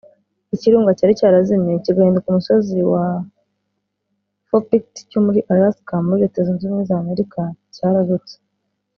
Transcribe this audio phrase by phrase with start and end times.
[0.55, 3.05] Ikirunga cyari cyarazimye kigahinduka umusozi wa
[4.47, 7.41] Fourpeaked cyo muri Alaska muri Leta zunze ubumwe za Amerika
[7.75, 8.35] cyararutse